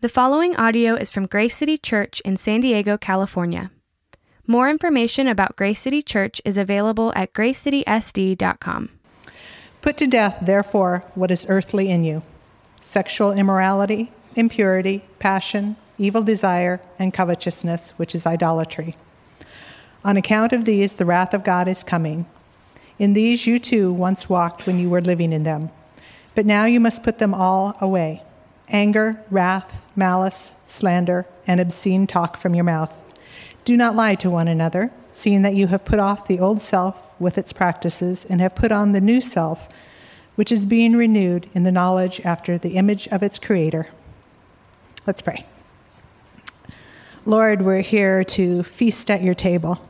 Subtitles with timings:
[0.00, 3.72] The following audio is from Grace City Church in San Diego, California.
[4.46, 8.90] More information about Grace City Church is available at gracecitysd.com.
[9.82, 12.22] Put to death, therefore, what is earthly in you
[12.80, 18.94] sexual immorality, impurity, passion, evil desire, and covetousness, which is idolatry.
[20.04, 22.26] On account of these, the wrath of God is coming.
[23.00, 25.70] In these you too once walked when you were living in them.
[26.36, 28.22] But now you must put them all away
[28.70, 32.94] anger, wrath, malice, slander, and obscene talk from your mouth.
[33.64, 37.02] Do not lie to one another, seeing that you have put off the old self
[37.20, 39.68] with its practices and have put on the new self,
[40.36, 43.88] which is being renewed in the knowledge after the image of its creator.
[45.06, 45.44] Let's pray.
[47.26, 49.84] Lord, we're here to feast at your table,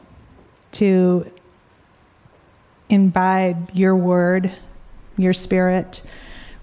[0.72, 1.30] to
[2.88, 4.52] imbibe your word,
[5.16, 6.02] your spirit.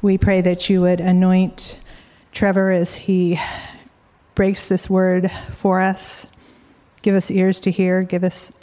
[0.01, 1.79] We pray that you would anoint
[2.35, 3.39] Trevor as he
[4.35, 6.27] breaks this word for us.
[7.01, 8.59] Give us ears to hear, give us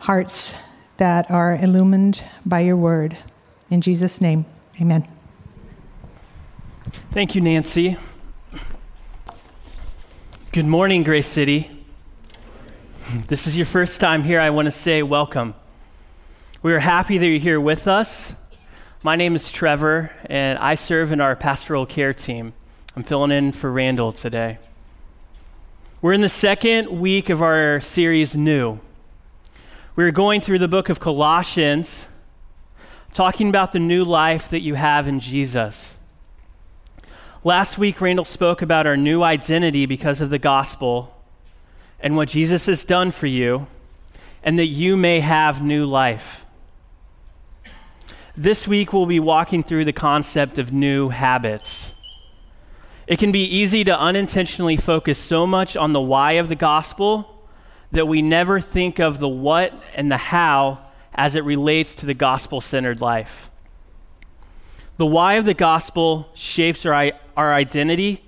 [0.00, 0.52] hearts
[0.96, 3.16] that are illumined by your word.
[3.70, 4.46] In Jesus' name,
[4.80, 5.06] amen.
[7.12, 7.96] Thank you, Nancy.
[10.50, 11.70] Good morning, Grace City.
[13.28, 14.40] This is your first time here.
[14.40, 15.54] I want to say welcome.
[16.62, 18.34] We are happy that you're here with us.
[19.04, 22.54] My name is Trevor, and I serve in our pastoral care team.
[22.98, 24.58] I'm filling in for Randall today.
[26.02, 28.80] We're in the second week of our series, New.
[29.94, 32.08] We're going through the book of Colossians,
[33.14, 35.94] talking about the new life that you have in Jesus.
[37.44, 41.14] Last week, Randall spoke about our new identity because of the gospel
[42.00, 43.68] and what Jesus has done for you,
[44.42, 46.44] and that you may have new life.
[48.36, 51.94] This week, we'll be walking through the concept of new habits.
[53.08, 57.42] It can be easy to unintentionally focus so much on the why of the gospel
[57.90, 60.80] that we never think of the what and the how
[61.14, 63.50] as it relates to the gospel centered life.
[64.98, 68.26] The why of the gospel shapes our, our identity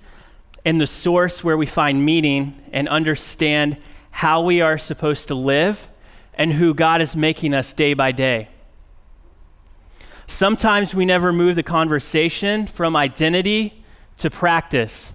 [0.64, 3.76] and the source where we find meaning and understand
[4.12, 5.88] how we are supposed to live
[6.32, 8.48] and who God is making us day by day.
[10.26, 13.79] Sometimes we never move the conversation from identity
[14.20, 15.12] to practice.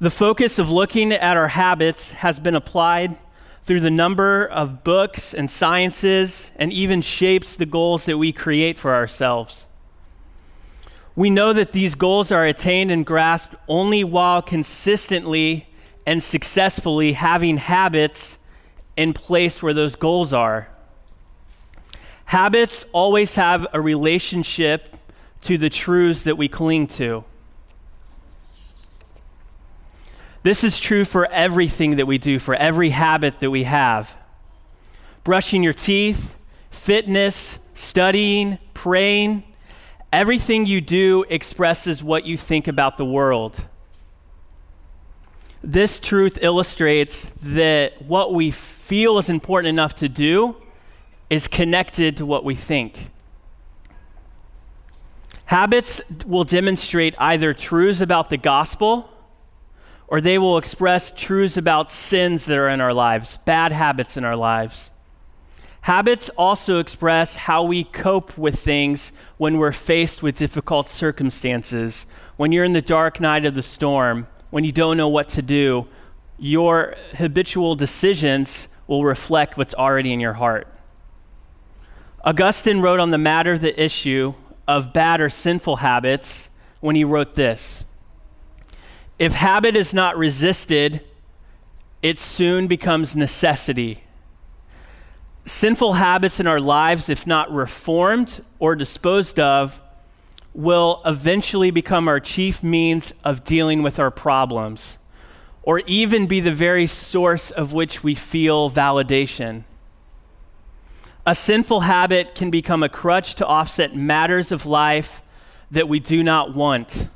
[0.00, 3.16] The focus of looking at our habits has been applied
[3.64, 8.78] through the number of books and sciences and even shapes the goals that we create
[8.78, 9.66] for ourselves.
[11.14, 15.68] We know that these goals are attained and grasped only while consistently
[16.06, 18.38] and successfully having habits
[18.96, 20.68] in place where those goals are.
[22.26, 24.96] Habits always have a relationship
[25.42, 27.24] to the truths that we cling to.
[30.42, 34.16] This is true for everything that we do, for every habit that we have.
[35.22, 36.36] Brushing your teeth,
[36.70, 39.44] fitness, studying, praying,
[40.12, 43.64] everything you do expresses what you think about the world.
[45.62, 50.56] This truth illustrates that what we feel is important enough to do
[51.30, 53.10] is connected to what we think.
[55.46, 59.10] Habits will demonstrate either truths about the gospel
[60.08, 64.24] or they will express truths about sins that are in our lives, bad habits in
[64.24, 64.90] our lives.
[65.82, 72.06] Habits also express how we cope with things when we're faced with difficult circumstances.
[72.36, 75.42] When you're in the dark night of the storm, when you don't know what to
[75.42, 75.88] do,
[76.38, 80.68] your habitual decisions will reflect what's already in your heart.
[82.22, 84.34] Augustine wrote on the matter of the issue
[84.76, 86.48] of bad or sinful habits
[86.80, 87.84] when he wrote this
[89.18, 91.02] If habit is not resisted,
[92.02, 94.04] it soon becomes necessity.
[95.44, 99.80] Sinful habits in our lives, if not reformed or disposed of,
[100.54, 104.98] will eventually become our chief means of dealing with our problems,
[105.62, 109.64] or even be the very source of which we feel validation.
[111.26, 115.22] A sinful habit can become a crutch to offset matters of life
[115.70, 117.08] that we do not want.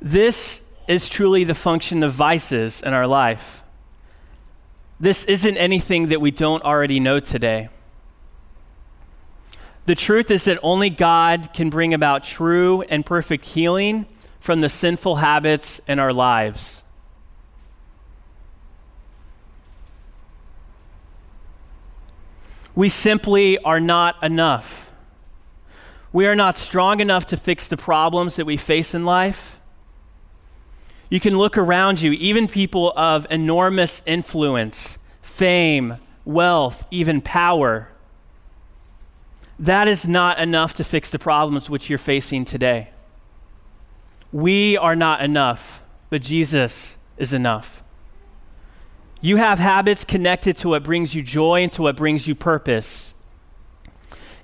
[0.00, 3.62] This is truly the function of vices in our life.
[5.00, 7.68] This isn't anything that we don't already know today.
[9.86, 14.06] The truth is that only God can bring about true and perfect healing
[14.40, 16.83] from the sinful habits in our lives.
[22.74, 24.90] We simply are not enough.
[26.12, 29.60] We are not strong enough to fix the problems that we face in life.
[31.08, 37.88] You can look around you, even people of enormous influence, fame, wealth, even power.
[39.58, 42.90] That is not enough to fix the problems which you're facing today.
[44.32, 47.83] We are not enough, but Jesus is enough.
[49.24, 53.14] You have habits connected to what brings you joy and to what brings you purpose.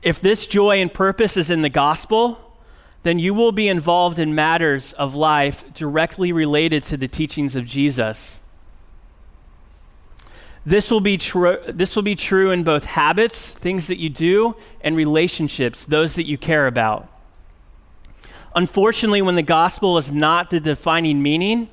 [0.01, 2.57] If this joy and purpose is in the gospel,
[3.03, 7.67] then you will be involved in matters of life directly related to the teachings of
[7.67, 8.41] Jesus.
[10.65, 14.57] This will be true this will be true in both habits, things that you do,
[14.81, 17.07] and relationships, those that you care about.
[18.55, 21.69] Unfortunately, when the gospel is not the defining meaning,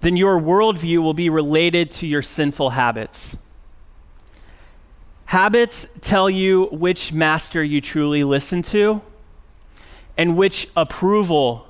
[0.00, 3.36] then your worldview will be related to your sinful habits.
[5.26, 9.02] Habits tell you which master you truly listen to
[10.16, 11.66] and which approval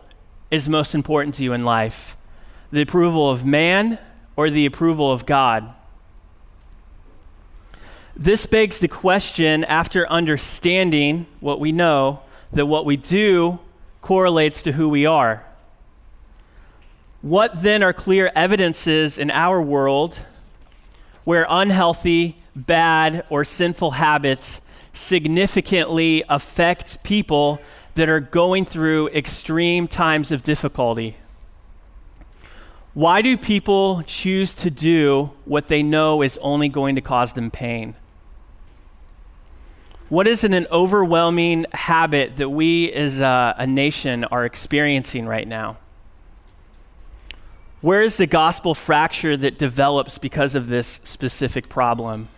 [0.51, 2.17] is most important to you in life
[2.71, 3.99] the approval of man
[4.37, 5.75] or the approval of God.
[8.15, 12.21] This begs the question after understanding what we know
[12.53, 13.59] that what we do
[14.03, 15.45] correlates to who we are.
[17.21, 20.21] What then are clear evidences in our world
[21.25, 24.61] where unhealthy, bad, or sinful habits
[24.93, 27.61] significantly affect people
[27.97, 31.17] that are going through extreme times of difficulty.
[32.95, 37.51] Why do people choose to do what they know is only going to cause them
[37.51, 37.95] pain?
[40.09, 45.77] What is an overwhelming habit that we as a, a nation are experiencing right now?
[47.81, 52.29] Where is the gospel fracture that develops because of this specific problem?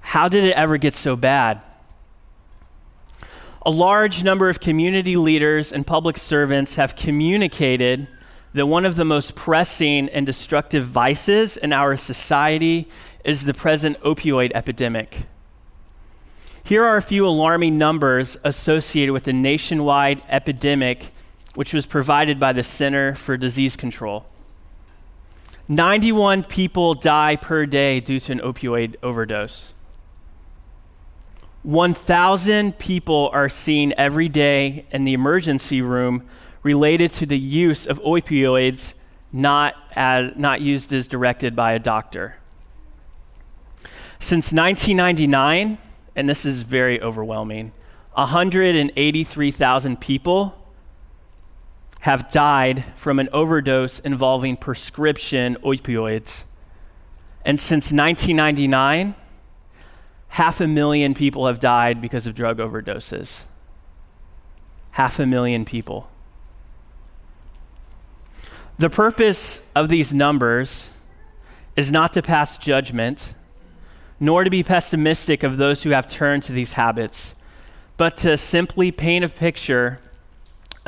[0.00, 1.60] How did it ever get so bad?
[3.68, 8.08] a large number of community leaders and public servants have communicated
[8.54, 12.88] that one of the most pressing and destructive vices in our society
[13.26, 15.26] is the present opioid epidemic.
[16.64, 21.10] Here are a few alarming numbers associated with the nationwide epidemic,
[21.54, 24.26] which was provided by the Center for Disease Control.
[25.68, 29.74] 91 people die per day due to an opioid overdose.
[31.62, 36.26] 1,000 people are seen every day in the emergency room
[36.62, 38.94] related to the use of opioids
[39.32, 42.36] not, as, not used as directed by a doctor.
[44.18, 45.78] Since 1999,
[46.16, 47.72] and this is very overwhelming,
[48.14, 50.57] 183,000 people
[52.00, 56.44] have died from an overdose involving prescription opioids.
[57.44, 59.14] And since 1999,
[60.28, 63.40] half a million people have died because of drug overdoses.
[64.92, 66.08] Half a million people.
[68.78, 70.90] The purpose of these numbers
[71.74, 73.34] is not to pass judgment,
[74.20, 77.34] nor to be pessimistic of those who have turned to these habits,
[77.96, 80.00] but to simply paint a picture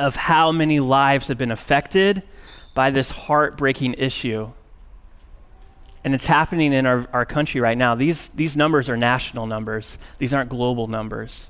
[0.01, 2.23] of how many lives have been affected
[2.73, 4.51] by this heartbreaking issue
[6.03, 7.93] and it's happening in our, our country right now.
[7.95, 11.45] These, these numbers are national numbers, these aren't global numbers.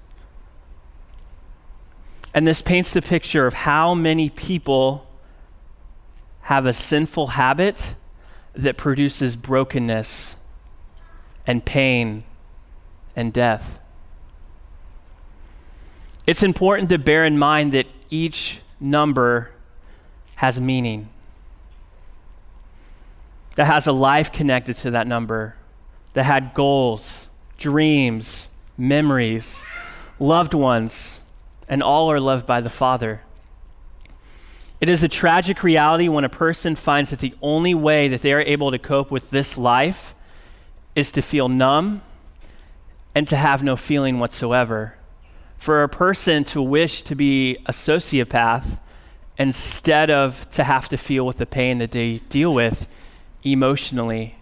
[2.33, 5.07] And this paints the picture of how many people
[6.41, 7.95] have a sinful habit
[8.53, 10.35] that produces brokenness
[11.45, 12.23] and pain
[13.15, 13.79] and death.
[16.25, 19.49] It's important to bear in mind that each number
[20.35, 21.09] has meaning
[23.55, 25.55] that has a life connected to that number,
[26.13, 27.27] that had goals,
[27.57, 29.61] dreams, memories,
[30.19, 31.21] loved ones,
[31.67, 33.21] and all are loved by the Father.
[34.79, 38.33] It is a tragic reality when a person finds that the only way that they
[38.33, 40.15] are able to cope with this life
[40.95, 42.01] is to feel numb
[43.13, 44.95] and to have no feeling whatsoever.
[45.61, 48.79] For a person to wish to be a sociopath
[49.37, 52.87] instead of to have to feel with the pain that they deal with
[53.43, 54.37] emotionally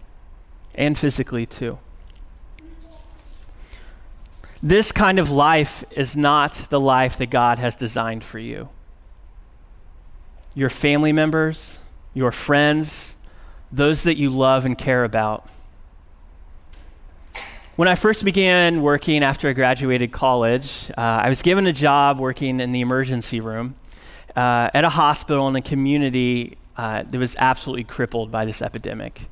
[0.74, 1.78] and physically too.
[4.62, 8.70] This kind of life is not the life that God has designed for you.
[10.54, 11.80] Your family members,
[12.14, 13.14] your friends,
[13.70, 15.46] those that you love and care about.
[17.80, 22.20] When I first began working after I graduated college, uh, I was given a job
[22.20, 23.74] working in the emergency room
[24.36, 29.22] uh, at a hospital in a community uh, that was absolutely crippled by this epidemic.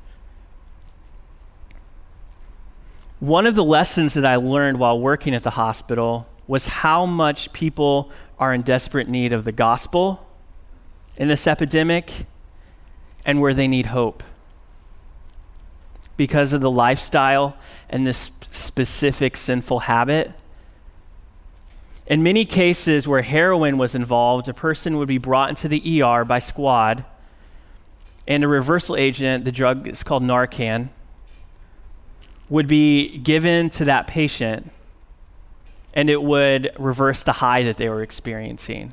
[3.19, 7.53] One of the lessons that I learned while working at the hospital was how much
[7.53, 10.27] people are in desperate need of the gospel
[11.17, 12.25] in this epidemic
[13.23, 14.23] and where they need hope
[16.19, 17.55] because of the lifestyle
[17.89, 20.33] and this specific sinful habit.
[22.07, 26.25] In many cases where heroin was involved, a person would be brought into the ER
[26.25, 27.05] by squad,
[28.27, 30.89] and a reversal agent, the drug is called Narcan,
[32.49, 34.71] would be given to that patient,
[35.93, 38.91] and it would reverse the high that they were experiencing.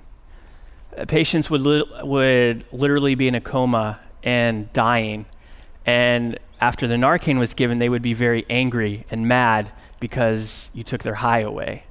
[0.97, 5.27] Uh, patients would, li- would literally be in a coma and dying,
[5.85, 9.71] and after the Narcan was given, they would be very angry and mad
[10.01, 11.85] because you took their high away.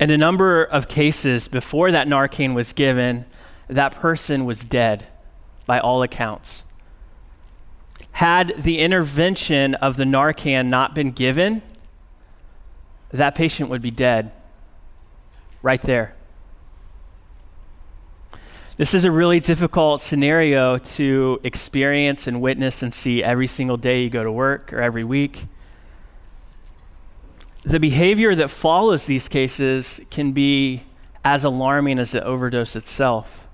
[0.00, 3.26] In a number of cases, before that Narcan was given,
[3.68, 5.06] that person was dead
[5.66, 6.62] by all accounts.
[8.12, 11.62] Had the intervention of the Narcan not been given,
[13.10, 14.32] that patient would be dead
[15.62, 16.14] right there.
[18.80, 24.00] This is a really difficult scenario to experience and witness and see every single day
[24.04, 25.44] you go to work or every week
[27.62, 30.84] the behavior that follows these cases can be
[31.22, 33.46] as alarming as the overdose itself.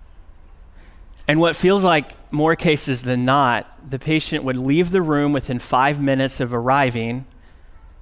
[1.26, 5.59] And what feels like more cases than not, the patient would leave the room within
[5.59, 7.26] five minutes of arriving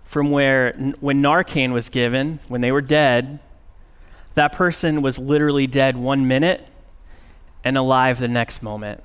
[0.05, 3.39] from where, when Narcan was given, when they were dead,
[4.35, 6.69] that person was literally dead one minute
[7.65, 9.03] and alive the next moment.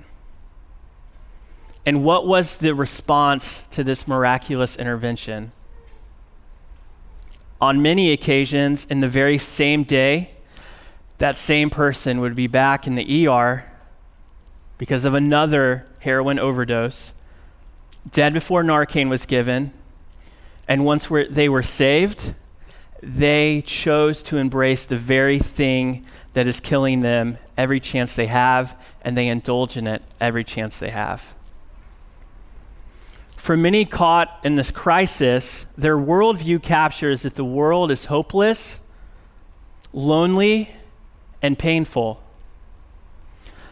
[1.86, 5.54] And what was the response to this miraculous intervention?
[7.62, 10.32] on many occasions in the very same day,
[11.18, 13.66] that same person would be back in the ER
[14.78, 17.14] because of another heroin overdose,
[18.10, 19.74] dead before Narcan was given.
[20.68, 22.34] And once they were saved,
[23.02, 28.78] they chose to embrace the very thing that is killing them every chance they have,
[29.02, 31.34] and they indulge in it every chance they have.
[33.36, 38.80] For many caught in this crisis, their worldview captures that the world is hopeless,
[39.94, 40.76] lonely,
[41.42, 42.22] and painful.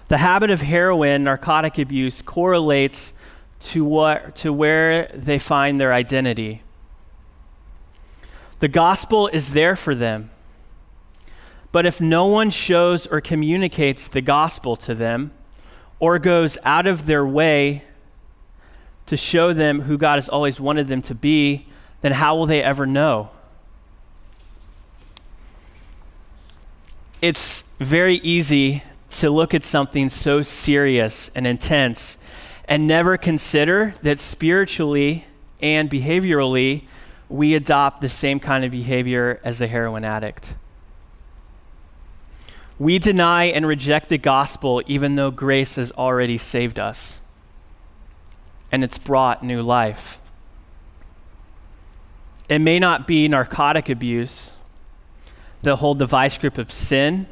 [0.07, 3.11] The habit of heroin, narcotic abuse, correlates
[3.59, 6.63] to, what, to where they find their identity.
[8.59, 10.31] The gospel is there for them.
[11.71, 15.31] But if no one shows or communicates the gospel to them,
[15.99, 17.83] or goes out of their way
[19.07, 21.67] to show them who God has always wanted them to be,
[22.01, 23.29] then how will they ever know?
[27.21, 32.17] It's very easy to look at something so serious and intense
[32.65, 35.25] and never consider that spiritually
[35.61, 36.83] and behaviorally
[37.29, 40.53] we adopt the same kind of behavior as the heroin addict.
[42.79, 47.19] We deny and reject the gospel even though grace has already saved us
[48.71, 50.19] and it's brought new life.
[52.49, 54.51] It may not be narcotic abuse,
[55.63, 57.27] the whole device group of sin,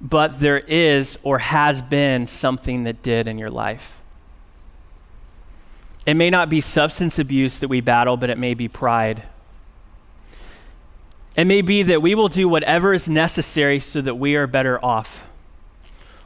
[0.00, 3.97] but there is or has been something that did in your life.
[6.08, 9.24] It may not be substance abuse that we battle, but it may be pride.
[11.36, 14.82] It may be that we will do whatever is necessary so that we are better
[14.82, 15.26] off.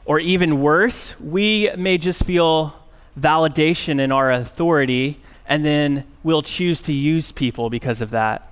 [0.05, 2.73] Or even worse, we may just feel
[3.19, 8.49] validation in our authority, and then we'll choose to use people because of that.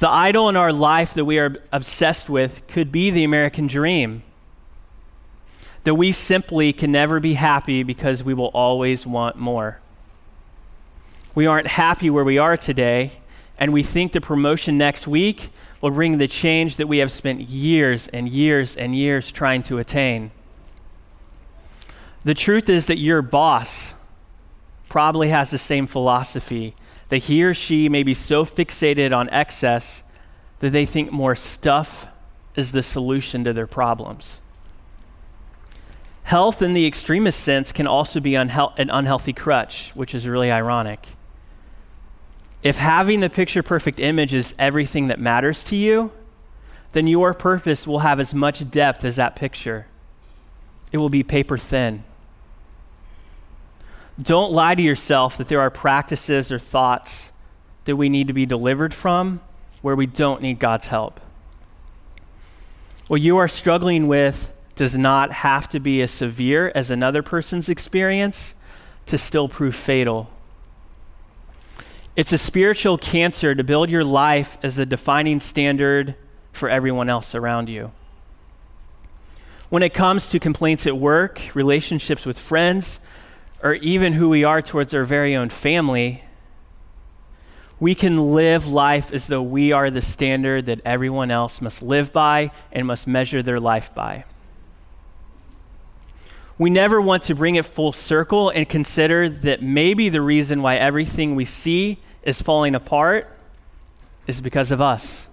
[0.00, 4.24] The idol in our life that we are obsessed with could be the American dream.
[5.86, 9.78] That we simply can never be happy because we will always want more.
[11.32, 13.12] We aren't happy where we are today,
[13.56, 15.50] and we think the promotion next week
[15.80, 19.78] will bring the change that we have spent years and years and years trying to
[19.78, 20.32] attain.
[22.24, 23.94] The truth is that your boss
[24.88, 26.74] probably has the same philosophy
[27.10, 30.02] that he or she may be so fixated on excess
[30.58, 32.08] that they think more stuff
[32.56, 34.40] is the solution to their problems.
[36.26, 41.06] Health, in the extremist sense, can also be an unhealthy crutch, which is really ironic.
[42.64, 46.10] If having the picture perfect image is everything that matters to you,
[46.90, 49.86] then your purpose will have as much depth as that picture.
[50.90, 52.02] It will be paper thin.
[54.20, 57.30] Don't lie to yourself that there are practices or thoughts
[57.84, 59.40] that we need to be delivered from
[59.80, 61.20] where we don't need God's help.
[63.06, 67.68] What you are struggling with does not have to be as severe as another person's
[67.68, 68.54] experience
[69.06, 70.30] to still prove fatal
[72.14, 76.14] It's a spiritual cancer to build your life as the defining standard
[76.52, 77.92] for everyone else around you.
[79.68, 83.00] When it comes to complaints at work, relationships with friends,
[83.62, 86.22] or even who we are towards our very own family,
[87.78, 92.12] we can live life as though we are the standard that everyone else must live
[92.12, 94.24] by and must measure their life by.
[96.58, 100.76] We never want to bring it full circle and consider that maybe the reason why
[100.76, 103.30] everything we see is falling apart
[104.26, 105.28] is because of us.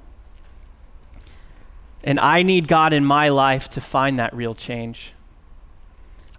[2.03, 5.13] And I need God in my life to find that real change.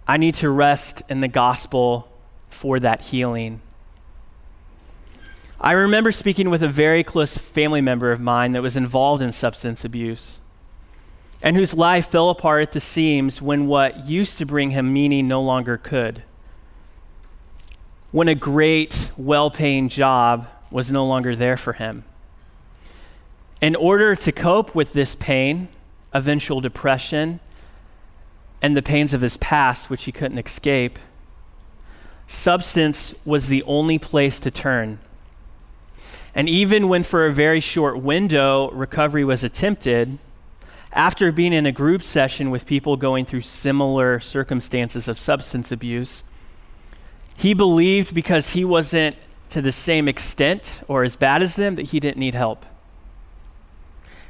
[0.07, 2.07] I need to rest in the gospel
[2.49, 3.61] for that healing.
[5.59, 9.31] I remember speaking with a very close family member of mine that was involved in
[9.31, 10.39] substance abuse
[11.41, 15.27] and whose life fell apart at the seams when what used to bring him meaning
[15.27, 16.23] no longer could.
[18.11, 22.05] When a great, well paying job was no longer there for him.
[23.61, 25.67] In order to cope with this pain,
[26.13, 27.39] eventual depression,
[28.61, 30.97] and the pains of his past, which he couldn't escape,
[32.27, 34.99] substance was the only place to turn.
[36.33, 40.17] And even when, for a very short window, recovery was attempted,
[40.95, 46.23] after being in a group session with people going through similar circumstances of substance abuse,
[47.35, 49.17] he believed because he wasn't
[49.49, 52.65] to the same extent or as bad as them that he didn't need help.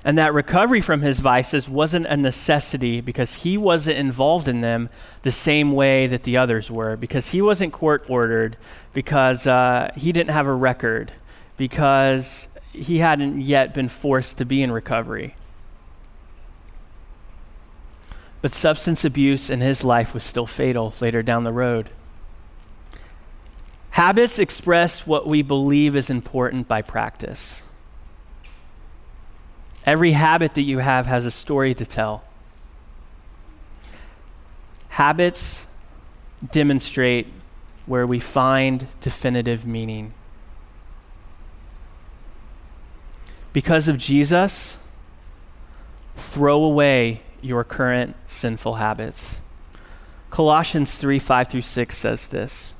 [0.03, 4.89] And that recovery from his vices wasn't a necessity because he wasn't involved in them
[5.21, 8.57] the same way that the others were, because he wasn't court ordered,
[8.93, 11.11] because uh, he didn't have a record,
[11.57, 15.35] because he hadn't yet been forced to be in recovery.
[18.45, 21.89] But substance abuse in his life was still fatal later down the road.
[23.89, 27.63] Habits express what we believe is important by practice.
[29.83, 32.23] Every habit that you have has a story to tell.
[34.89, 35.65] Habits
[36.51, 37.25] demonstrate
[37.87, 40.13] where we find definitive meaning.
[43.53, 44.77] Because of Jesus,
[46.15, 49.37] throw away your current sinful habits.
[50.31, 52.73] Colossians 3 5 through 6 says this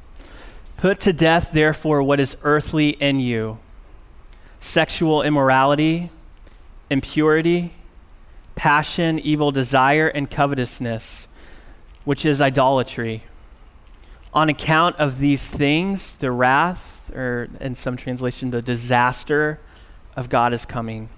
[0.78, 3.60] Put to death, therefore, what is earthly in you
[4.60, 6.10] sexual immorality,
[6.89, 7.71] impurity,
[8.56, 11.28] passion, evil desire, and covetousness,
[12.04, 13.23] which is idolatry.
[14.34, 19.60] On account of these things, the wrath, or in some translation, the disaster
[20.15, 21.10] of God is coming.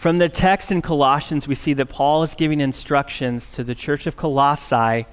[0.00, 4.06] From the text in Colossians, we see that Paul is giving instructions to the church
[4.06, 5.04] of Colossae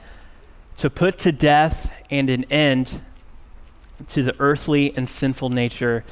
[0.77, 3.01] to put to death and an end
[4.07, 6.05] to the earthly and sinful nature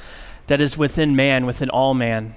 [0.48, 2.36] that is within man, within all man.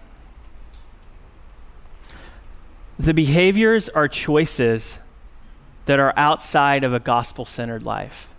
[2.97, 4.99] The behaviors are choices
[5.87, 8.29] that are outside of a gospel centered life.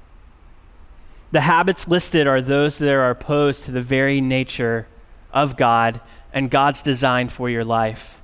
[1.33, 4.87] The habits listed are those that are opposed to the very nature
[5.35, 6.01] of God
[6.33, 8.19] and God's design for your life.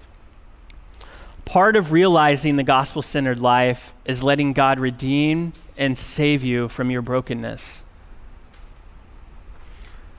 [1.45, 6.91] Part of realizing the gospel centered life is letting God redeem and save you from
[6.91, 7.83] your brokenness.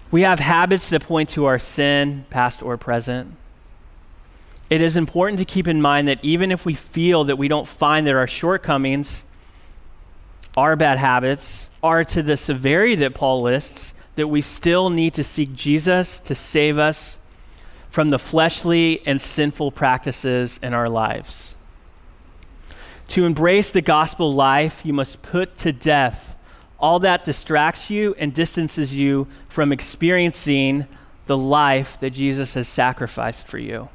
[0.10, 3.36] We have habits that point to our sin, past or present.
[4.70, 7.68] It is important to keep in mind that even if we feel that we don't
[7.68, 9.26] find that our shortcomings,
[10.56, 15.24] our bad habits, are to the severity that Paul lists, that we still need to
[15.24, 17.17] seek Jesus to save us
[17.98, 21.56] from the fleshly and sinful practices in our lives.
[23.08, 26.38] To embrace the gospel life, you must put to death
[26.80, 30.86] all that distracts you and distances you from experiencing
[31.26, 33.90] the life that Jesus has sacrificed for you.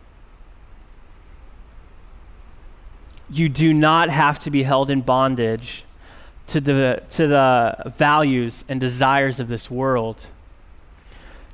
[3.31, 5.85] You do not have to be held in bondage
[6.49, 10.27] to the, to the values and desires of this world.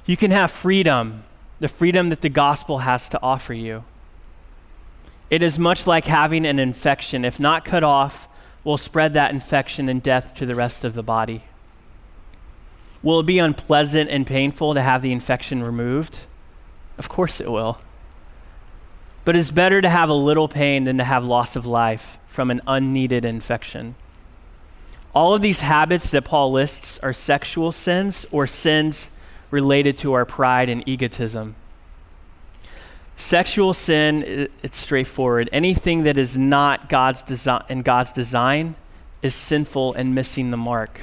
[0.06, 1.24] You can have freedom
[1.60, 3.84] the freedom that the gospel has to offer you.
[5.30, 7.24] It is much like having an infection.
[7.24, 8.28] If not cut off,
[8.64, 11.44] will spread that infection and death to the rest of the body.
[13.02, 16.20] Will it be unpleasant and painful to have the infection removed?
[16.96, 17.78] Of course it will.
[19.24, 22.50] But it's better to have a little pain than to have loss of life from
[22.50, 23.94] an unneeded infection.
[25.14, 29.10] All of these habits that Paul lists are sexual sins or sins
[29.50, 31.54] related to our pride and egotism.
[33.16, 35.48] Sexual sin, it's straightforward.
[35.52, 38.76] Anything that is not God's design in God's design
[39.22, 41.02] is sinful and missing the mark.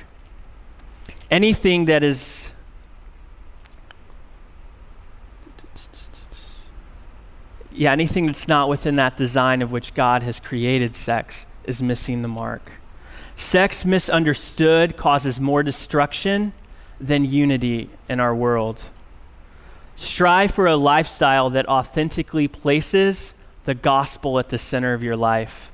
[1.29, 2.51] Anything that is
[7.71, 12.21] yeah, anything that's not within that design of which God has created sex is missing
[12.21, 12.71] the mark.
[13.35, 16.53] Sex misunderstood causes more destruction
[16.99, 18.83] than unity in our world.
[19.95, 23.33] Strive for a lifestyle that authentically places
[23.65, 25.71] the gospel at the center of your life.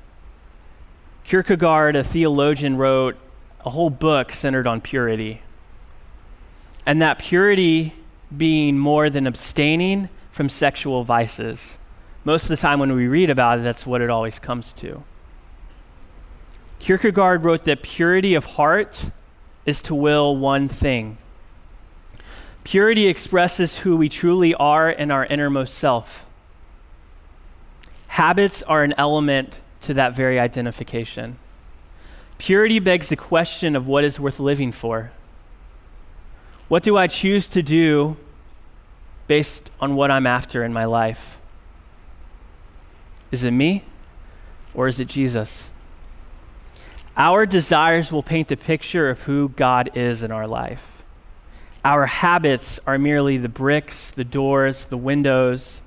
[1.24, 3.16] Kierkegaard, a theologian, wrote
[3.64, 5.42] a whole book centered on purity.
[6.84, 7.94] And that purity
[8.36, 11.78] being more than abstaining from sexual vices.
[12.24, 15.02] Most of the time when we read about it, that's what it always comes to.
[16.78, 19.10] Kierkegaard wrote that purity of heart
[19.66, 21.18] is to will one thing.
[22.64, 26.24] Purity expresses who we truly are in our innermost self.
[28.08, 31.38] Habits are an element to that very identification.
[32.38, 35.12] Purity begs the question of what is worth living for.
[36.68, 38.16] What do I choose to do
[39.26, 41.38] based on what I'm after in my life?
[43.30, 43.84] Is it me
[44.74, 45.70] or is it Jesus?
[47.16, 51.02] Our desires will paint the picture of who God is in our life.
[51.84, 55.80] Our habits are merely the bricks, the doors, the windows,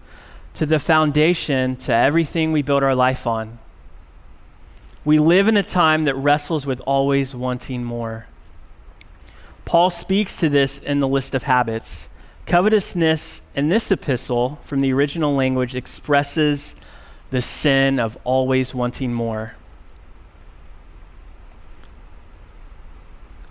[0.53, 3.59] to the foundation, to everything we build our life on.
[5.03, 8.27] We live in a time that wrestles with always wanting more.
[9.63, 12.07] Paul speaks to this in the list of habits.
[12.45, 16.75] Covetousness in this epistle from the original language expresses
[17.31, 19.55] the sin of always wanting more.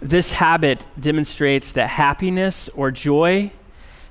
[0.04, 3.50] This habit demonstrates that happiness or joy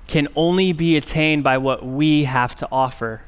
[0.08, 3.22] can only be attained by what we have to offer.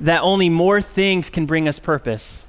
[0.00, 2.46] That only more things can bring us purpose.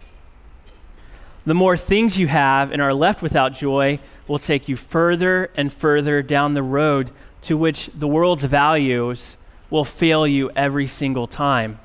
[1.45, 5.71] The more things you have and are left without joy will take you further and
[5.73, 9.35] further down the road to which the world's values
[9.69, 11.77] will fail you every single time.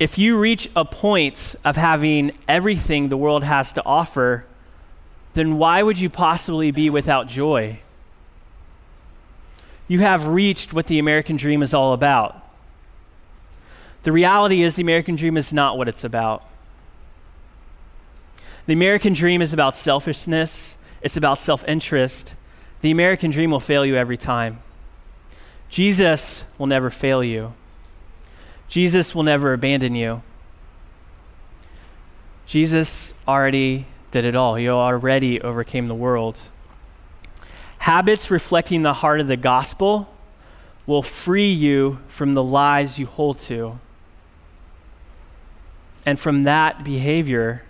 [0.00, 4.46] If you reach a point of having everything the world has to offer,
[5.34, 7.80] then why would you possibly be without joy?
[9.88, 12.42] You have reached what the American dream is all about.
[14.04, 16.48] The reality is, the American dream is not what it's about.
[18.64, 22.34] The American dream is about selfishness, it's about self interest.
[22.80, 24.62] The American dream will fail you every time.
[25.68, 27.52] Jesus will never fail you.
[28.70, 30.22] Jesus will never abandon you.
[32.46, 34.54] Jesus already did it all.
[34.54, 36.40] He already overcame the world.
[37.78, 40.08] Habits reflecting the heart of the gospel
[40.86, 43.78] will free you from the lies you hold to.
[46.06, 47.64] And from that behavior,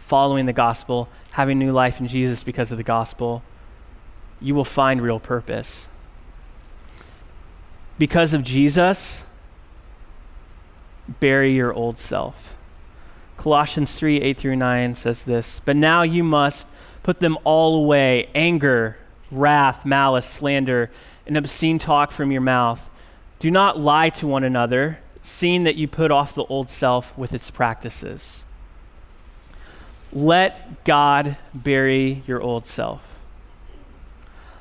[0.00, 3.42] following the gospel, having new life in Jesus because of the gospel,
[4.40, 5.88] you will find real purpose.
[7.98, 9.24] Because of Jesus,
[11.18, 12.56] bury your old self.
[13.36, 16.66] Colossians 3 8 through 9 says this But now you must
[17.02, 18.98] put them all away anger,
[19.30, 20.90] wrath, malice, slander,
[21.26, 22.88] and obscene talk from your mouth.
[23.38, 27.32] Do not lie to one another, seeing that you put off the old self with
[27.32, 28.44] its practices.
[30.12, 33.18] Let God bury your old self.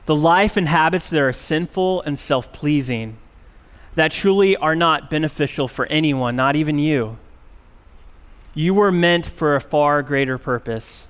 [0.05, 3.17] The life and habits that are sinful and self pleasing,
[3.99, 7.17] that truly are not beneficial for anyone, not even you.
[8.53, 11.07] You were meant for a far greater purpose.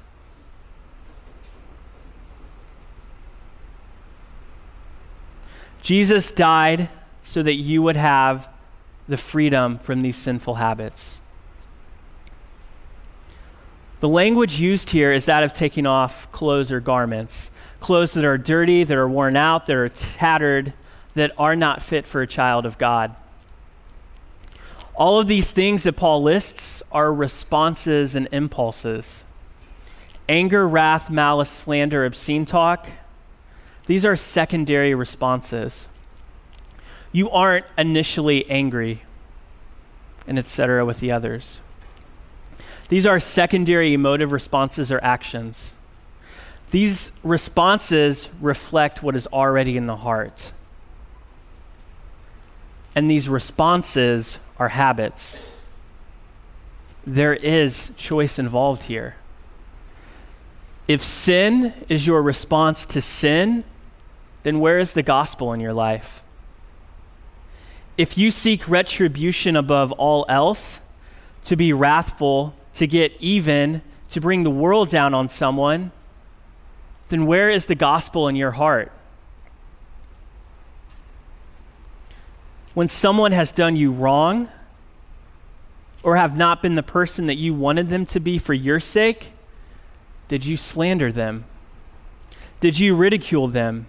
[5.82, 6.90] Jesus died
[7.24, 8.50] so that you would have
[9.08, 11.20] the freedom from these sinful habits.
[14.00, 18.38] The language used here is that of taking off clothes or garments, clothes that are
[18.38, 20.74] dirty, that are worn out, that are tattered,
[21.16, 23.16] that are not fit for a child of God.
[24.96, 29.26] All of these things that Paul lists are responses and impulses
[30.28, 32.88] anger, wrath, malice, slander, obscene talk
[33.90, 35.88] these are secondary responses.
[37.12, 39.02] You aren't initially angry,
[40.28, 40.86] and etc.
[40.86, 41.60] with the others.
[42.90, 45.74] These are secondary emotive responses or actions.
[46.70, 50.54] These responses reflect what is already in the heart.
[53.00, 55.40] And these responses are habits.
[57.08, 59.16] There is choice involved here.
[60.86, 63.64] If sin is your response to sin,
[64.44, 66.22] then where is the gospel in your life?
[67.96, 70.82] If you seek retribution above all else,
[71.46, 75.94] to be wrathful, to get even, to bring the world down on someone,
[77.08, 78.92] then where is the gospel in your heart?
[82.74, 84.50] When someone has done you wrong
[86.04, 89.32] or have not been the person that you wanted them to be for your sake,
[90.28, 91.46] did you slander them?
[92.60, 93.88] Did you ridicule them?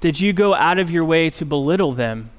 [0.00, 2.30] Did you go out of your way to belittle them?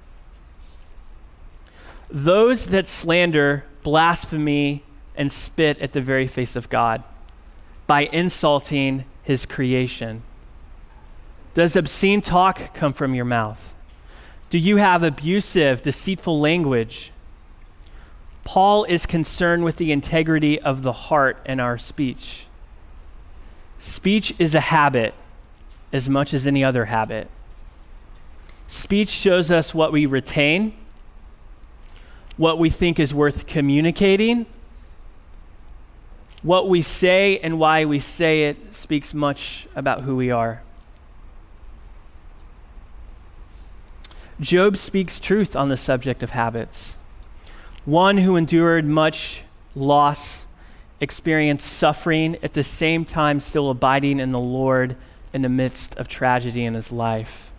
[2.10, 4.84] Those that slander blasphemy
[5.15, 7.04] and spit at the very face of God
[7.88, 10.23] by insulting his creation.
[11.54, 13.75] Does obscene talk come from your mouth?
[14.51, 17.13] Do you have abusive, deceitful language?
[18.43, 22.47] Paul is concerned with the integrity of the heart and our speech.
[23.79, 25.13] Speech is a habit
[25.93, 27.29] as much as any other habit.
[28.67, 30.73] Speech shows us what we retain,
[32.35, 34.45] what we think is worth communicating.
[36.43, 40.61] What we say and why we say it speaks much about who we are.
[44.41, 46.97] Job speaks truth on the subject of habits.
[47.86, 49.43] One who endured much
[49.75, 50.45] loss,
[50.99, 54.95] experienced suffering, at the same time still abiding in the Lord
[55.32, 57.51] in the midst of tragedy in his life.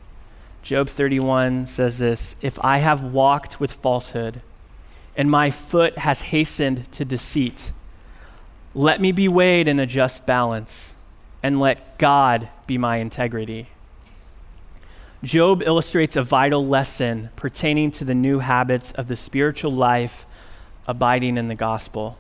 [0.63, 4.43] Job 31 says this If I have walked with falsehood,
[5.17, 7.71] and my foot has hastened to deceit,
[8.75, 10.95] let me be weighed in a just balance,
[11.45, 13.69] and let God be my integrity.
[15.23, 20.27] Job illustrates a vital lesson pertaining to the new habits of the spiritual life
[20.89, 22.19] abiding in the gospel.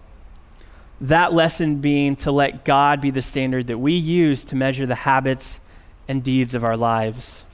[1.00, 4.94] That lesson being to let God be the standard that we use to measure the
[4.94, 5.60] habits
[6.06, 7.44] and deeds of our lives.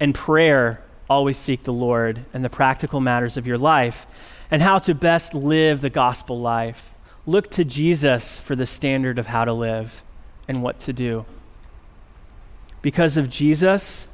[0.00, 4.06] In prayer, always seek the Lord and the practical matters of your life
[4.50, 6.94] and how to best live the gospel life.
[7.26, 10.02] Look to Jesus for the standard of how to live
[10.48, 11.26] and what to do.
[12.82, 14.08] Because of Jesus,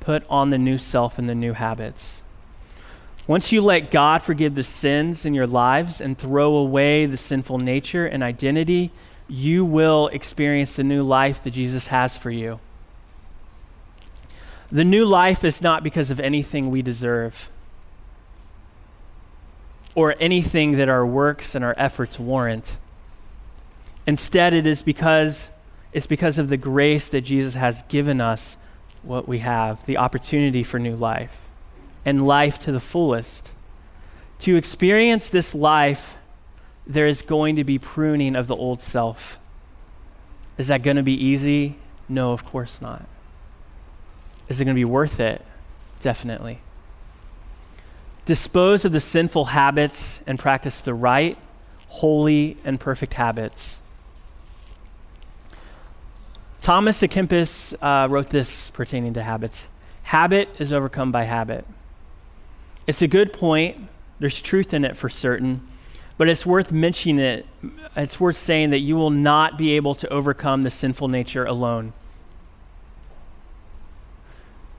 [0.00, 2.22] put on the new self and the new habits.
[3.26, 7.58] Once you let God forgive the sins in your lives and throw away the sinful
[7.58, 8.90] nature and identity,
[9.28, 12.58] you will experience the new life that Jesus has for you.
[14.72, 17.48] The new life is not because of anything we deserve
[19.94, 22.76] or anything that our works and our efforts warrant.
[24.06, 25.50] Instead, it is because
[25.92, 28.56] it's because of the grace that Jesus has given us
[29.02, 31.42] what we have, the opportunity for new life
[32.04, 33.50] and life to the fullest.
[34.40, 36.16] To experience this life,
[36.86, 39.38] there is going to be pruning of the old self.
[40.58, 41.76] Is that going to be easy?
[42.08, 43.06] No, of course not.
[44.48, 45.44] Is it going to be worth it?
[46.00, 46.60] Definitely.
[48.26, 51.38] Dispose of the sinful habits and practice the right,
[51.88, 53.78] holy, and perfect habits.
[56.62, 59.68] Thomas à Kempis uh, wrote this pertaining to habits
[60.04, 61.66] Habit is overcome by habit.
[62.86, 63.88] It's a good point.
[64.20, 65.66] There's truth in it for certain,
[66.16, 67.46] but it's worth mentioning it.
[67.96, 71.94] It's worth saying that you will not be able to overcome the sinful nature alone.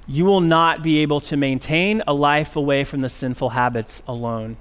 [0.08, 4.56] You will not be able to maintain a life away from the sinful habits alone.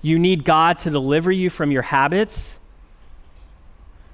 [0.00, 2.57] You need God to deliver you from your habits.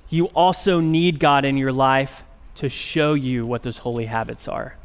[0.08, 2.24] You also need God in your life
[2.56, 4.76] to show you what those holy habits are.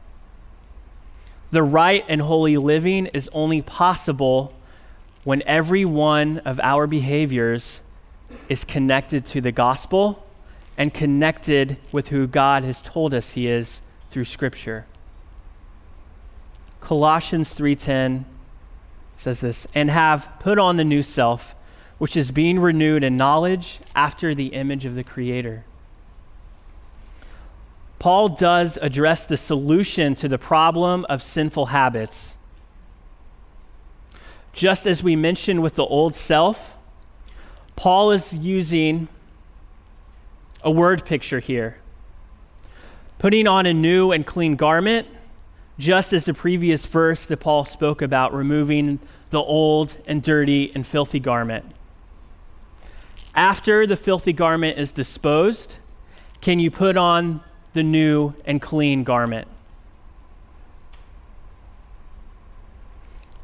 [1.51, 4.53] The right and holy living is only possible
[5.23, 7.81] when every one of our behaviors
[8.47, 10.25] is connected to the gospel
[10.77, 14.85] and connected with who God has told us he is through scripture.
[16.79, 18.25] Colossians 3:10
[19.17, 21.53] says this, "And have put on the new self,
[21.99, 25.63] which is being renewed in knowledge after the image of the creator."
[27.99, 32.37] Paul does address the solution to the problem of sinful habits.
[34.53, 36.75] Just as we mentioned with the old self,
[37.75, 39.09] Paul is using
[40.63, 41.77] a word picture here.
[43.19, 45.07] Putting on a new and clean garment,
[45.77, 50.85] just as the previous verse that Paul spoke about, removing the old and dirty and
[50.87, 51.65] filthy garment.
[53.39, 55.75] After the filthy garment is disposed,
[56.41, 57.39] can you put on
[57.71, 59.47] the new and clean garment.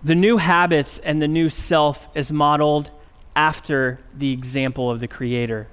[0.03, 2.91] The new habits and the new self is modeled
[3.37, 5.69] after the example of the Creator.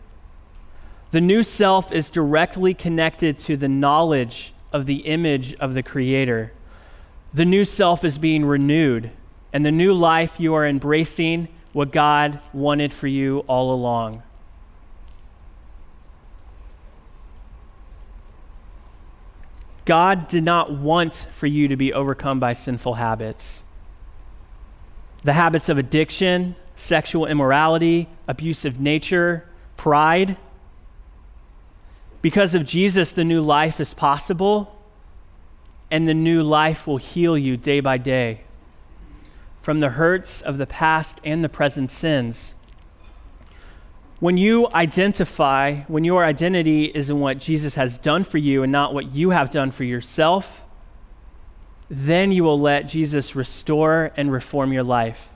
[1.11, 6.53] The new self is directly connected to the knowledge of the image of the Creator.
[7.35, 9.11] The new self is being renewed,
[9.53, 14.23] and the new life you are embracing what God wanted for you all along.
[19.85, 23.65] God did not want for you to be overcome by sinful habits.
[25.25, 30.37] The habits of addiction, sexual immorality, abusive nature, pride.
[32.21, 34.79] Because of Jesus, the new life is possible,
[35.91, 38.43] and the new life will heal you day by day
[39.63, 42.55] from the hurts of the past and the present sins.
[44.19, 48.71] When you identify, when your identity is in what Jesus has done for you and
[48.71, 50.63] not what you have done for yourself,
[51.89, 55.31] then you will let Jesus restore and reform your life.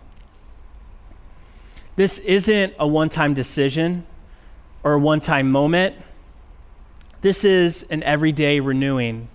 [1.96, 4.06] This isn't a one time decision
[4.82, 5.96] or a one time moment.
[7.22, 9.28] This is an everyday renewing.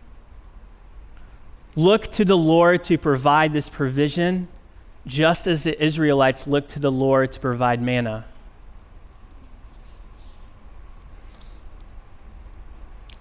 [1.75, 4.47] Look to the Lord to provide this provision,
[5.05, 8.25] just as the Israelites looked to the Lord to provide manna.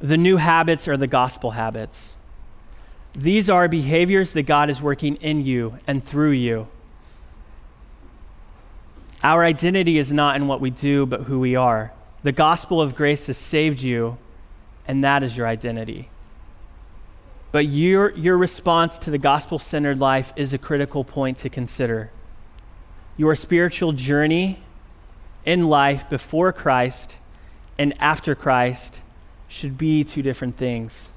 [0.01, 2.16] The new habits are the gospel habits.
[3.14, 6.69] These are behaviors that God is working in you and through you.
[9.23, 11.93] Our identity is not in what we do, but who we are.
[12.23, 14.19] The gospel of grace has saved you,
[14.87, 16.10] and that is your identity.
[17.52, 22.10] But your, your response to the gospel centered life is a critical point to consider.
[23.16, 24.60] Your spiritual journey
[25.44, 27.16] in life before Christ
[27.78, 29.00] and after Christ
[29.48, 31.10] should be two different things.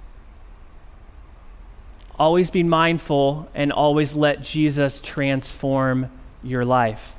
[2.18, 6.10] Always be mindful and always let Jesus transform
[6.42, 7.16] your life.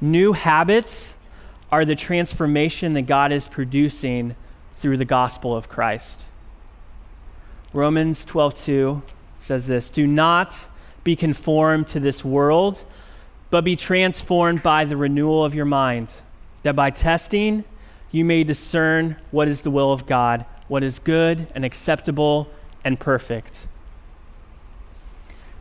[0.00, 1.14] New habits
[1.70, 4.34] are the transformation that God is producing
[4.82, 6.20] through the gospel of Christ.
[7.72, 9.00] Romans 12:2
[9.40, 10.68] says this, "Do not
[11.04, 12.84] be conformed to this world,
[13.50, 16.12] but be transformed by the renewal of your mind."
[16.62, 17.64] that by testing
[18.10, 22.48] you may discern what is the will of God, what is good and acceptable
[22.84, 23.66] and perfect.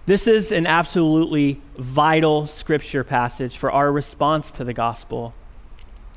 [0.06, 5.34] This is an absolutely vital scripture passage for our response to the gospel,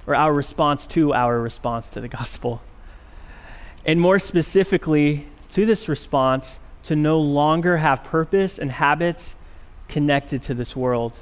[0.07, 2.61] or our response to our response to the gospel.
[3.85, 9.37] And more specifically, to this response, to no longer have purpose and habits
[9.89, 11.13] connected to this world.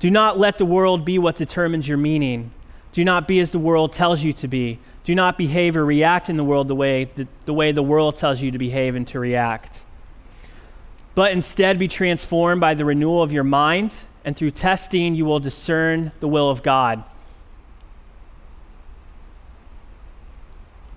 [0.00, 2.52] Do not let the world be what determines your meaning.
[2.92, 4.78] Do not be as the world tells you to be.
[5.04, 8.16] Do not behave or react in the world the way the, the way the world
[8.16, 9.84] tells you to behave and to react.
[11.14, 15.40] But instead be transformed by the renewal of your mind, and through testing you will
[15.40, 17.02] discern the will of God.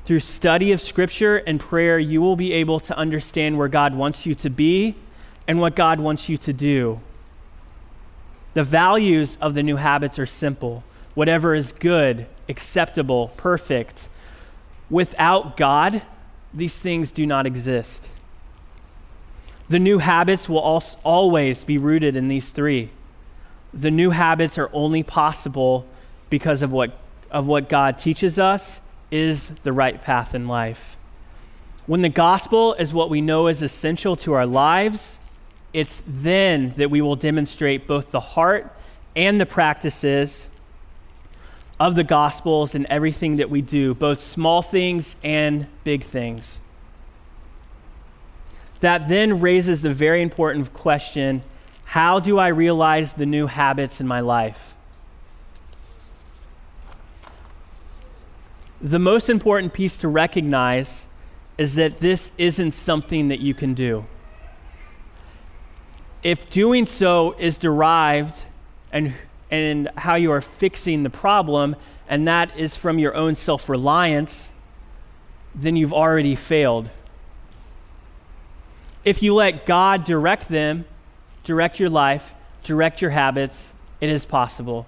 [0.06, 4.26] Through study of Scripture and prayer, you will be able to understand where God wants
[4.26, 4.96] you to be
[5.48, 7.00] and what God wants you to do.
[8.54, 10.84] The values of the new habits are simple
[11.14, 14.08] whatever is good, acceptable, perfect.
[14.90, 16.02] Without God,
[16.54, 18.08] these things do not exist.
[19.70, 22.92] The new habits will always be rooted in these three.
[23.74, 25.86] The new habits are only possible
[26.30, 26.98] because of what,
[27.30, 30.98] of what God teaches us is the right path in life.
[31.86, 35.18] When the gospel is what we know is essential to our lives,
[35.74, 38.74] it's then that we will demonstrate both the heart
[39.16, 40.50] and the practices
[41.80, 46.62] of the Gospels in everything that we do, both small things and big things.
[48.82, 51.42] That then raises the very important question
[51.86, 54.76] how do I realize the new habits in my life?
[58.82, 61.08] The most important piece to recognize
[61.58, 64.06] is that this isn't something that you can do
[66.24, 68.46] if doing so is derived
[68.92, 69.14] and,
[69.50, 71.76] and how you are fixing the problem,
[72.08, 74.52] and that is from your own self reliance,
[75.56, 76.90] then you've already failed.
[79.04, 80.86] If you let God direct them,
[81.44, 84.86] direct your life, direct your habits, it is possible.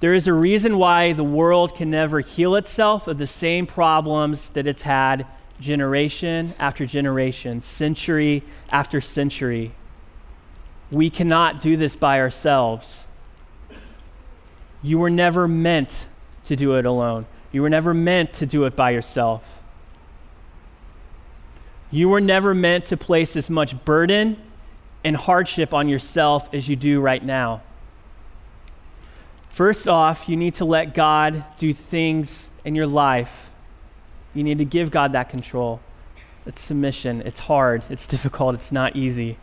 [0.00, 4.50] There is a reason why the world can never heal itself of the same problems
[4.50, 5.26] that it's had
[5.60, 9.72] generation after generation, century after century.
[10.90, 13.06] We cannot do this by ourselves.
[14.82, 16.06] You were never meant
[16.44, 17.26] to do it alone.
[17.50, 19.62] You were never meant to do it by yourself.
[21.90, 24.40] You were never meant to place as much burden
[25.02, 27.62] and hardship on yourself as you do right now.
[29.50, 33.50] First off, you need to let God do things in your life.
[34.34, 35.80] You need to give God that control.
[36.46, 37.22] It's submission.
[37.24, 37.82] It's hard.
[37.90, 38.54] It's difficult.
[38.54, 39.36] It's not easy.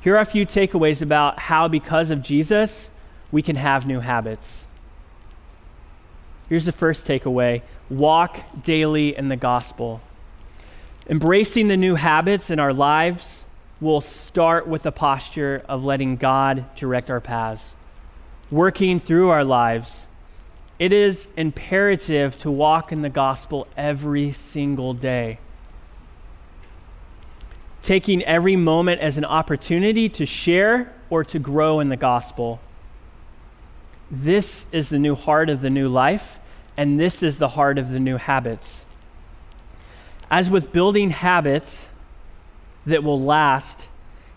[0.00, 2.90] Here are a few takeaways about how, because of Jesus,
[3.30, 4.64] we can have new habits.
[6.48, 10.00] Here's the first takeaway walk daily in the gospel.
[11.08, 13.46] Embracing the new habits in our lives
[13.80, 17.74] will start with the posture of letting God direct our paths,
[18.50, 20.06] working through our lives.
[20.78, 25.38] It is imperative to walk in the gospel every single day.
[27.82, 32.60] Taking every moment as an opportunity to share or to grow in the gospel.
[34.10, 36.38] This is the new heart of the new life,
[36.76, 38.84] and this is the heart of the new habits.
[40.30, 41.88] As with building habits
[42.86, 43.86] that will last,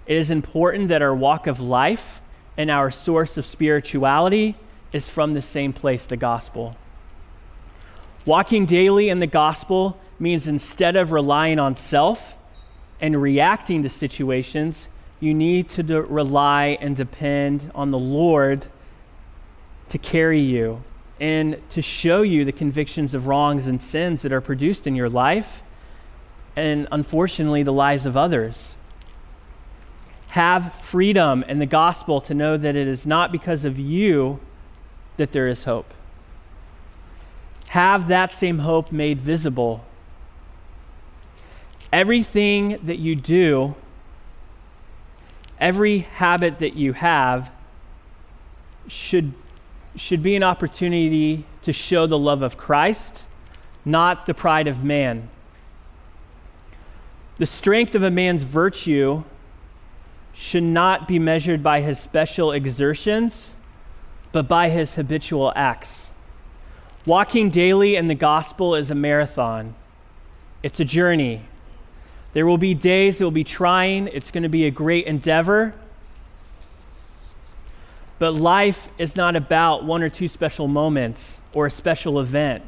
[0.06, 2.21] it is important that our walk of life
[2.58, 4.56] and our source of spirituality
[4.92, 6.76] is from the same place, the gospel.
[8.26, 12.36] Walking daily in the gospel means instead of relying on self
[13.00, 14.90] and reacting to situations,
[15.20, 18.68] you need to de- rely and depend on the Lord
[19.90, 20.84] to carry you
[21.20, 25.10] and to show you the convictions of wrongs and sins that are produced in your
[25.10, 25.64] life
[26.56, 28.76] and unfortunately the lives of others.
[30.32, 34.40] Have freedom in the gospel to know that it is not because of you
[35.18, 35.94] that there is hope.
[37.68, 39.84] Have that same hope made visible.
[41.92, 43.76] Everything that you do,
[45.60, 47.52] every habit that you have,
[48.88, 49.34] should
[49.98, 53.26] should be an opportunity to show the love of Christ,
[53.84, 55.30] not the pride of man.
[57.38, 59.26] The strength of a man's virtue
[60.34, 63.56] should not be measured by his special exertions,
[64.32, 66.12] but by his habitual acts.
[67.06, 69.76] Walking daily in the gospel is a marathon,
[70.64, 71.42] it's a journey.
[72.34, 75.74] There will be days it will be trying, it's going to be a great endeavor.
[78.20, 82.64] But life is not about one or two special moments or a special event.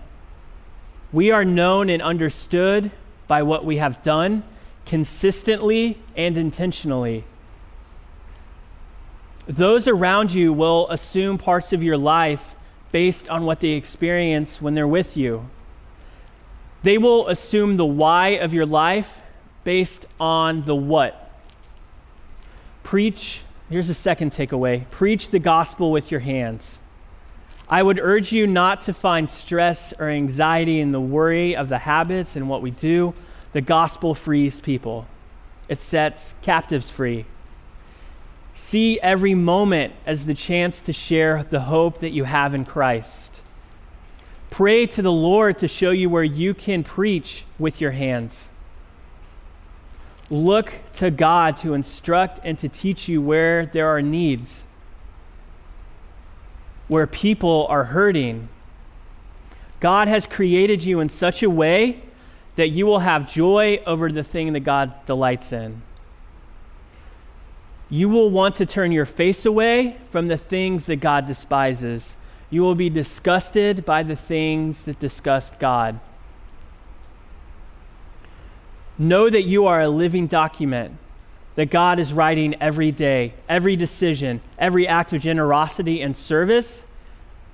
[1.13, 2.91] We are known and understood
[3.27, 4.43] by what we have done
[4.85, 7.23] consistently and intentionally.
[9.47, 12.55] Those around you will assume parts of your life
[12.91, 15.49] based on what they experience when they're with you.
[16.83, 19.19] They will assume the why of your life
[19.63, 21.31] based on the what.
[22.83, 26.79] Preach Here's the second takeaway preach the gospel with your hands.
[27.67, 31.79] I would urge you not to find stress or anxiety in the worry of the
[31.79, 33.15] habits and what we do.
[33.53, 35.07] The gospel frees people,
[35.69, 37.25] it sets captives free.
[38.53, 43.41] See every moment as the chance to share the hope that you have in Christ.
[44.49, 48.51] Pray to the Lord to show you where you can preach with your hands.
[50.29, 54.65] Look to God to instruct and to teach you where there are needs,
[56.87, 58.49] where people are hurting.
[59.79, 62.01] God has created you in such a way
[62.55, 65.81] that you will have joy over the thing that God delights in.
[67.89, 72.15] You will want to turn your face away from the things that God despises.
[72.49, 75.99] You will be disgusted by the things that disgust God.
[78.97, 80.97] Know that you are a living document
[81.55, 83.33] that God is writing every day.
[83.47, 86.85] Every decision, every act of generosity and service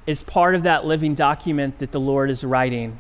[0.06, 2.98] is part of that living document that the Lord is writing.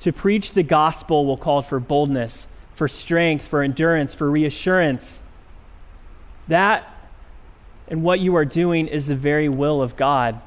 [0.00, 5.20] To preach the gospel will call for boldness, for strength, for endurance, for reassurance.
[6.48, 6.88] That
[7.88, 10.40] and what you are doing is the very will of God.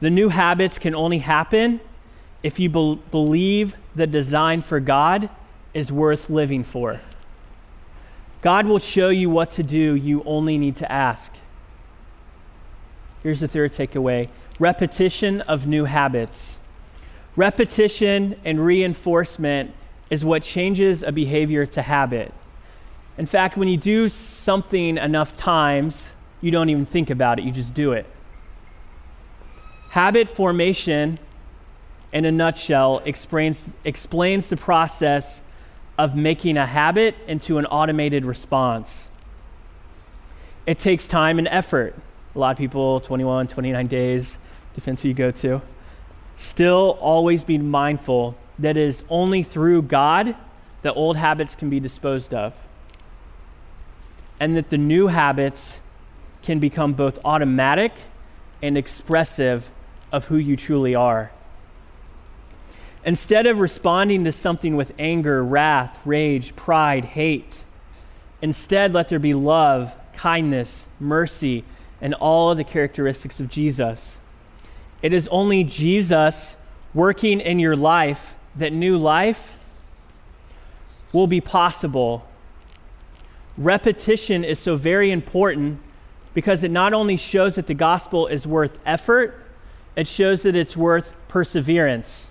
[0.00, 1.80] The new habits can only happen
[2.42, 5.28] if you be- believe the design for God
[5.74, 7.00] is worth living for.
[8.42, 11.32] God will show you what to do, you only need to ask.
[13.22, 16.58] Here's the third takeaway repetition of new habits.
[17.36, 19.72] Repetition and reinforcement
[20.10, 22.32] is what changes a behavior to habit.
[23.18, 27.50] In fact, when you do something enough times, you don't even think about it, you
[27.50, 28.06] just do it.
[29.90, 31.18] Habit formation
[32.12, 35.42] in a nutshell, explains, explains the process
[35.98, 39.10] of making a habit into an automated response.
[40.64, 41.96] It takes time and effort.
[42.36, 44.38] A lot of people, 21, 29 days,
[44.74, 45.60] depends who you go to.
[46.36, 50.36] Still, always be mindful that it is only through God
[50.82, 52.54] that old habits can be disposed of.
[54.40, 55.78] And that the new habits
[56.42, 57.92] can become both automatic
[58.62, 59.70] and expressive
[60.12, 61.30] of who you truly are.
[63.04, 67.64] Instead of responding to something with anger, wrath, rage, pride, hate,
[68.42, 71.64] instead let there be love, kindness, mercy,
[72.00, 74.20] and all of the characteristics of Jesus.
[75.02, 76.56] It is only Jesus
[76.94, 79.54] working in your life that new life
[81.12, 82.26] will be possible.
[83.58, 85.80] Repetition is so very important
[86.32, 89.44] because it not only shows that the gospel is worth effort,
[89.96, 92.28] it shows that it's worth perseverance.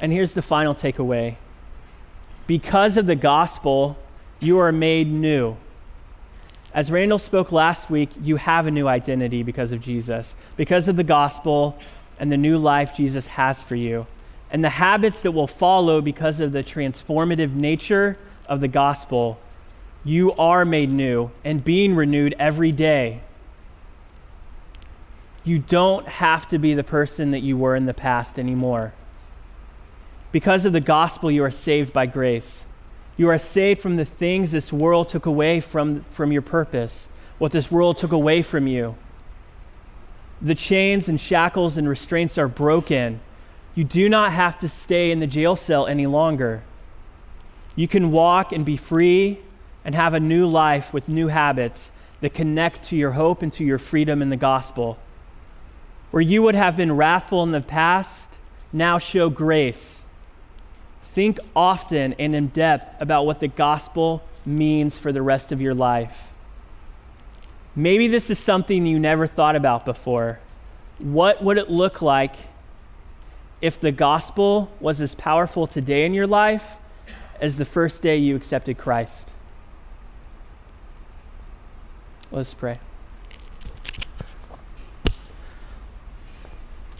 [0.00, 1.36] And here's the final takeaway
[2.48, 3.96] because of the gospel,
[4.40, 5.56] you are made new.
[6.74, 10.96] As Randall spoke last week, you have a new identity because of Jesus, because of
[10.96, 11.78] the gospel
[12.18, 14.06] and the new life Jesus has for you,
[14.50, 18.18] and the habits that will follow because of the transformative nature
[18.48, 19.38] of the gospel.
[20.04, 23.22] You are made new and being renewed every day.
[25.44, 28.92] You don't have to be the person that you were in the past anymore.
[30.32, 32.66] Because of the gospel, you are saved by grace.
[33.16, 37.52] You are saved from the things this world took away from, from your purpose, what
[37.52, 38.96] this world took away from you.
[40.42, 43.20] The chains and shackles and restraints are broken.
[43.74, 46.62] You do not have to stay in the jail cell any longer.
[47.76, 49.38] You can walk and be free
[49.84, 53.64] and have a new life with new habits that connect to your hope and to
[53.64, 54.98] your freedom in the gospel.
[56.10, 58.28] Where you would have been wrathful in the past,
[58.72, 60.06] now show grace
[61.16, 65.72] Think often and in depth about what the gospel means for the rest of your
[65.72, 66.30] life.
[67.74, 70.40] Maybe this is something you never thought about before.
[70.98, 72.36] What would it look like
[73.62, 76.76] if the gospel was as powerful today in your life
[77.40, 79.32] as the first day you accepted Christ?
[82.30, 82.80] Let's pray.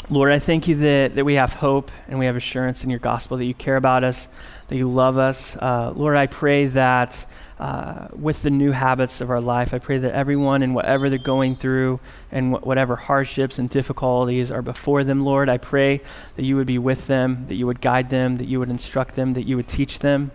[0.08, 3.00] Lord, I thank you that, that we have hope and we have assurance in your
[3.00, 4.28] gospel, that you care about us,
[4.68, 5.56] that you love us.
[5.56, 7.26] Uh, Lord, I pray that
[7.58, 11.18] uh, with the new habits of our life, I pray that everyone and whatever they're
[11.18, 12.00] going through
[12.30, 16.02] and wh- whatever hardships and difficulties are before them, Lord, I pray
[16.36, 19.14] that you would be with them, that you would guide them, that you would instruct
[19.14, 20.32] them, that you would teach them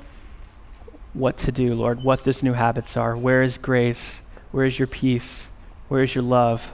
[1.13, 3.15] what to do, Lord, what those new habits are.
[3.15, 4.21] Where is grace?
[4.51, 5.49] Where is your peace?
[5.89, 6.73] Where is your love?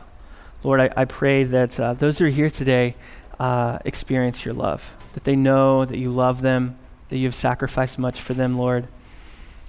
[0.64, 2.96] Lord, I, I pray that uh, those who are here today
[3.40, 6.78] uh, experience your love, that they know that you love them,
[7.10, 8.88] that you have sacrificed much for them, Lord.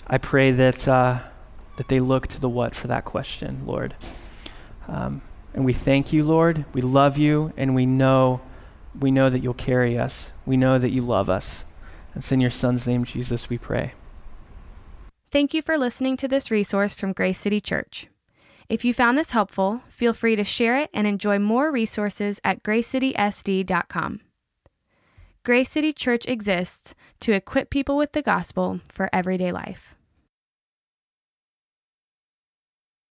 [0.09, 1.19] I pray that, uh,
[1.77, 3.95] that they look to the what for that question, Lord.
[4.87, 6.65] Um, and we thank you, Lord.
[6.73, 8.41] We love you, and we know,
[8.99, 10.31] we know that you'll carry us.
[10.47, 11.65] We know that you love us.
[12.15, 13.93] And it's in your Son's name, Jesus, we pray.
[15.31, 18.07] Thank you for listening to this resource from Grace City Church.
[18.69, 22.63] If you found this helpful, feel free to share it and enjoy more resources at
[22.63, 24.21] gracecitysd.com.
[25.43, 29.95] Grace City Church exists to equip people with the gospel for everyday life.